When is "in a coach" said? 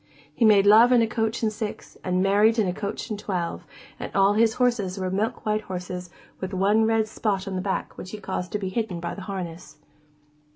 0.91-1.43, 2.57-3.11